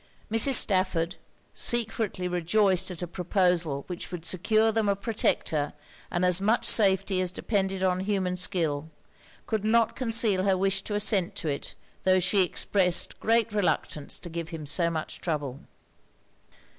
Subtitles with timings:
[0.31, 0.55] Mrs.
[0.55, 1.17] Stafford,
[1.53, 5.73] secretly rejoiced at a proposal which would secure them a protector
[6.09, 8.89] and as much safety as depended on human skill,
[9.45, 14.27] could not conceal her wish to assent to it; tho' she expressed great reluctance to
[14.31, 15.59] give him so much trouble.